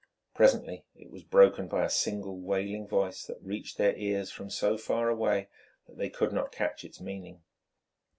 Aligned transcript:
Presently 0.33 0.83
it 0.95 1.11
was 1.11 1.21
broken 1.21 1.67
by 1.67 1.85
a 1.85 1.89
single 1.91 2.35
wailing 2.39 2.87
voice 2.87 3.23
that 3.25 3.39
reached 3.39 3.77
their 3.77 3.95
ears 3.95 4.31
from 4.31 4.49
so 4.49 4.75
far 4.75 5.09
away 5.09 5.47
that 5.85 5.97
they 5.99 6.09
could 6.09 6.33
not 6.33 6.51
catch 6.51 6.83
its 6.83 6.99
meaning. 6.99 7.43